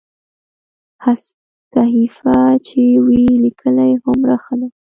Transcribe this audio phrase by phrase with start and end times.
[1.73, 4.67] صحیفه چې وي لیکلې هومره ښه ده.